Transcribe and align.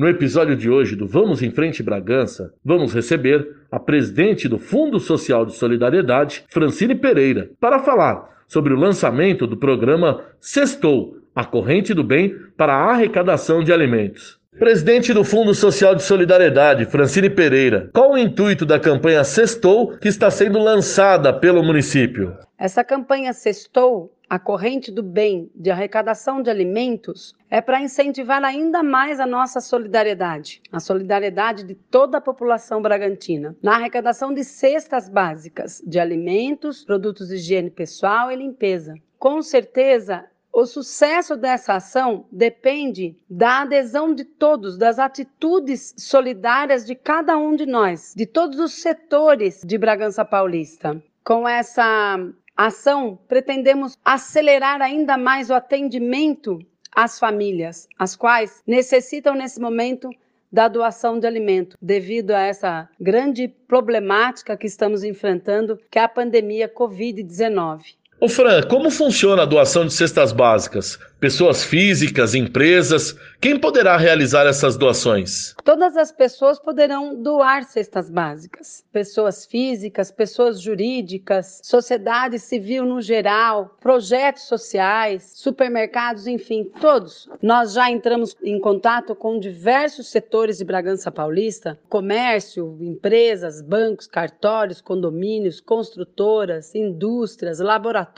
No 0.00 0.08
episódio 0.08 0.56
de 0.56 0.70
hoje 0.70 0.96
do 0.96 1.06
Vamos 1.06 1.42
em 1.42 1.50
Frente 1.50 1.82
Bragança, 1.82 2.54
vamos 2.64 2.94
receber 2.94 3.46
a 3.70 3.78
presidente 3.78 4.48
do 4.48 4.58
Fundo 4.58 4.98
Social 4.98 5.44
de 5.44 5.54
Solidariedade, 5.54 6.42
Francine 6.48 6.94
Pereira, 6.94 7.50
para 7.60 7.80
falar 7.80 8.42
sobre 8.48 8.72
o 8.72 8.78
lançamento 8.78 9.46
do 9.46 9.58
programa 9.58 10.24
Sextou, 10.40 11.18
a 11.36 11.44
corrente 11.44 11.92
do 11.92 12.02
bem 12.02 12.34
para 12.56 12.72
a 12.72 12.92
arrecadação 12.92 13.62
de 13.62 13.74
alimentos. 13.74 14.40
Presidente 14.58 15.12
do 15.12 15.22
Fundo 15.22 15.54
Social 15.54 15.94
de 15.94 16.02
Solidariedade, 16.02 16.86
Francine 16.86 17.28
Pereira, 17.28 17.90
qual 17.92 18.12
o 18.12 18.18
intuito 18.18 18.64
da 18.64 18.80
campanha 18.80 19.22
Sextou 19.22 19.98
que 19.98 20.08
está 20.08 20.30
sendo 20.30 20.58
lançada 20.58 21.30
pelo 21.30 21.62
município? 21.62 22.38
Essa 22.58 22.82
campanha 22.82 23.34
Sextou, 23.34 24.10
a 24.30 24.38
corrente 24.38 24.90
do 24.90 25.02
bem 25.02 25.50
de 25.54 25.70
arrecadação 25.70 26.42
de 26.42 26.48
alimentos, 26.48 27.34
é 27.50 27.60
para 27.60 27.82
incentivar 27.82 28.42
ainda 28.44 28.82
mais 28.82 29.18
a 29.18 29.26
nossa 29.26 29.60
solidariedade, 29.60 30.62
a 30.70 30.78
solidariedade 30.78 31.64
de 31.64 31.74
toda 31.74 32.18
a 32.18 32.20
população 32.20 32.80
bragantina, 32.80 33.56
na 33.60 33.74
arrecadação 33.74 34.32
de 34.32 34.44
cestas 34.44 35.08
básicas 35.08 35.82
de 35.84 35.98
alimentos, 35.98 36.84
produtos 36.84 37.28
de 37.28 37.34
higiene 37.34 37.70
pessoal 37.70 38.30
e 38.30 38.36
limpeza. 38.36 38.94
Com 39.18 39.42
certeza, 39.42 40.24
o 40.52 40.64
sucesso 40.64 41.36
dessa 41.36 41.74
ação 41.74 42.26
depende 42.30 43.16
da 43.28 43.62
adesão 43.62 44.14
de 44.14 44.24
todos, 44.24 44.76
das 44.78 44.98
atitudes 44.98 45.94
solidárias 45.96 46.84
de 46.84 46.94
cada 46.94 47.36
um 47.36 47.54
de 47.54 47.66
nós, 47.66 48.14
de 48.16 48.26
todos 48.26 48.58
os 48.58 48.74
setores 48.74 49.62
de 49.64 49.78
Bragança 49.78 50.24
Paulista. 50.24 51.00
Com 51.24 51.48
essa 51.48 52.18
ação, 52.56 53.18
pretendemos 53.28 53.96
acelerar 54.04 54.82
ainda 54.82 55.16
mais 55.16 55.50
o 55.50 55.54
atendimento 55.54 56.58
às 56.94 57.18
famílias, 57.18 57.88
as 57.98 58.16
quais 58.16 58.62
necessitam 58.66 59.34
nesse 59.34 59.60
momento 59.60 60.10
da 60.52 60.66
doação 60.66 61.18
de 61.18 61.26
alimento, 61.26 61.76
devido 61.80 62.32
a 62.32 62.40
essa 62.40 62.88
grande 63.00 63.46
problemática 63.46 64.56
que 64.56 64.66
estamos 64.66 65.04
enfrentando, 65.04 65.78
que 65.90 65.98
é 65.98 66.02
a 66.02 66.08
pandemia 66.08 66.68
Covid-19. 66.68 67.94
Ô 68.22 68.28
Fran, 68.28 68.60
como 68.64 68.90
funciona 68.90 69.44
a 69.44 69.46
doação 69.46 69.86
de 69.86 69.94
cestas 69.94 70.30
básicas? 70.30 70.98
Pessoas 71.18 71.64
físicas, 71.64 72.34
empresas, 72.34 73.16
quem 73.40 73.58
poderá 73.58 73.96
realizar 73.96 74.46
essas 74.46 74.76
doações? 74.76 75.54
Todas 75.64 75.96
as 75.96 76.12
pessoas 76.12 76.58
poderão 76.58 77.14
doar 77.14 77.64
cestas 77.64 78.10
básicas. 78.10 78.84
Pessoas 78.92 79.46
físicas, 79.46 80.10
pessoas 80.10 80.60
jurídicas, 80.60 81.60
sociedade 81.62 82.38
civil 82.38 82.84
no 82.84 83.00
geral, 83.00 83.76
projetos 83.80 84.42
sociais, 84.42 85.32
supermercados, 85.34 86.26
enfim, 86.26 86.70
todos. 86.80 87.28
Nós 87.42 87.72
já 87.72 87.90
entramos 87.90 88.36
em 88.42 88.60
contato 88.60 89.14
com 89.14 89.38
diversos 89.38 90.08
setores 90.08 90.58
de 90.58 90.64
Bragança 90.64 91.10
Paulista: 91.10 91.78
comércio, 91.88 92.76
empresas, 92.80 93.62
bancos, 93.62 94.06
cartórios, 94.06 94.82
condomínios, 94.82 95.60
construtoras, 95.60 96.74
indústrias, 96.74 97.58
laboratórios, 97.58 98.09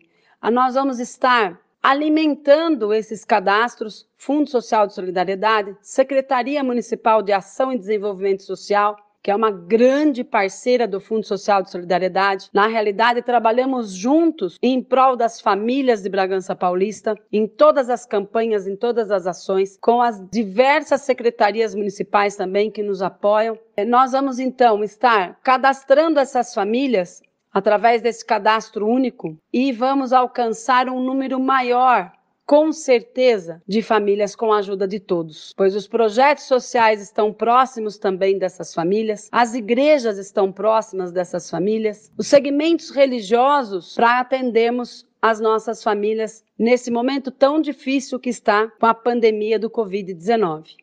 nós 0.52 0.74
vamos 0.74 1.00
estar 1.00 1.60
alimentando 1.82 2.94
esses 2.94 3.24
cadastros, 3.24 4.08
Fundo 4.16 4.48
Social 4.48 4.86
de 4.86 4.94
Solidariedade, 4.94 5.76
Secretaria 5.82 6.62
Municipal 6.62 7.20
de 7.20 7.32
Ação 7.32 7.72
e 7.72 7.78
Desenvolvimento 7.78 8.44
Social, 8.44 8.96
que 9.24 9.30
é 9.30 9.34
uma 9.34 9.50
grande 9.50 10.22
parceira 10.22 10.86
do 10.86 11.00
Fundo 11.00 11.24
Social 11.24 11.62
de 11.62 11.70
Solidariedade. 11.70 12.50
Na 12.52 12.66
realidade, 12.66 13.22
trabalhamos 13.22 13.90
juntos 13.90 14.58
em 14.62 14.82
prol 14.82 15.16
das 15.16 15.40
famílias 15.40 16.02
de 16.02 16.10
Bragança 16.10 16.54
Paulista, 16.54 17.14
em 17.32 17.48
todas 17.48 17.88
as 17.88 18.04
campanhas, 18.04 18.66
em 18.66 18.76
todas 18.76 19.10
as 19.10 19.26
ações, 19.26 19.78
com 19.80 20.02
as 20.02 20.22
diversas 20.28 21.00
secretarias 21.00 21.74
municipais 21.74 22.36
também 22.36 22.70
que 22.70 22.82
nos 22.82 23.00
apoiam. 23.00 23.58
Nós 23.86 24.12
vamos 24.12 24.38
então 24.38 24.84
estar 24.84 25.40
cadastrando 25.42 26.20
essas 26.20 26.52
famílias 26.52 27.22
através 27.50 28.02
desse 28.02 28.26
cadastro 28.26 28.86
único 28.86 29.38
e 29.50 29.72
vamos 29.72 30.12
alcançar 30.12 30.86
um 30.90 31.02
número 31.02 31.40
maior 31.40 32.12
com 32.46 32.72
certeza, 32.72 33.62
de 33.66 33.80
famílias 33.80 34.36
com 34.36 34.52
a 34.52 34.58
ajuda 34.58 34.86
de 34.86 35.00
todos, 35.00 35.54
pois 35.56 35.74
os 35.74 35.88
projetos 35.88 36.44
sociais 36.44 37.00
estão 37.00 37.32
próximos 37.32 37.96
também 37.96 38.38
dessas 38.38 38.74
famílias, 38.74 39.28
as 39.32 39.54
igrejas 39.54 40.18
estão 40.18 40.52
próximas 40.52 41.10
dessas 41.10 41.48
famílias, 41.48 42.12
os 42.18 42.26
segmentos 42.26 42.90
religiosos 42.90 43.94
para 43.94 44.20
atendermos 44.20 45.06
as 45.22 45.40
nossas 45.40 45.82
famílias 45.82 46.44
nesse 46.58 46.90
momento 46.90 47.30
tão 47.30 47.60
difícil 47.60 48.20
que 48.20 48.28
está 48.28 48.68
com 48.78 48.86
a 48.86 48.92
pandemia 48.92 49.58
do 49.58 49.70
Covid-19. 49.70 50.76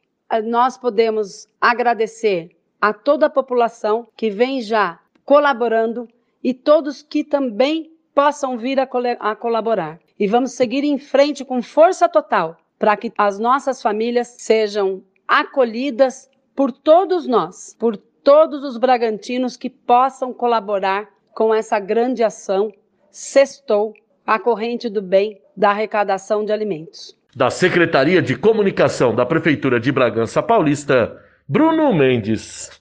Nós 0.45 0.77
podemos 0.77 1.47
agradecer 1.59 2.49
a 2.79 2.91
toda 2.91 3.27
a 3.27 3.29
população 3.29 4.07
que 4.15 4.31
vem 4.31 4.61
já 4.61 4.99
colaborando 5.23 6.07
e 6.43 6.55
todos 6.55 7.03
que 7.03 7.23
também 7.23 7.91
possam 8.15 8.57
vir 8.57 8.79
a, 8.79 8.89
a 9.19 9.35
colaborar 9.35 9.99
e 10.21 10.27
vamos 10.27 10.51
seguir 10.51 10.83
em 10.83 10.99
frente 10.99 11.43
com 11.43 11.63
força 11.63 12.07
total 12.07 12.55
para 12.77 12.95
que 12.95 13.11
as 13.17 13.39
nossas 13.39 13.81
famílias 13.81 14.35
sejam 14.37 15.01
acolhidas 15.27 16.29
por 16.55 16.71
todos 16.71 17.25
nós, 17.25 17.75
por 17.79 17.97
todos 17.97 18.63
os 18.63 18.77
bragantinos 18.77 19.57
que 19.57 19.67
possam 19.67 20.31
colaborar 20.31 21.09
com 21.33 21.51
essa 21.51 21.79
grande 21.79 22.23
ação 22.23 22.71
Sextou, 23.09 23.95
a 24.25 24.37
corrente 24.37 24.89
do 24.89 25.01
bem 25.01 25.41
da 25.57 25.71
arrecadação 25.71 26.45
de 26.45 26.51
alimentos. 26.51 27.17
Da 27.35 27.49
Secretaria 27.49 28.21
de 28.21 28.37
Comunicação 28.37 29.15
da 29.15 29.25
Prefeitura 29.25 29.79
de 29.79 29.91
Bragança 29.91 30.43
Paulista, 30.43 31.19
Bruno 31.47 31.91
Mendes. 31.95 32.79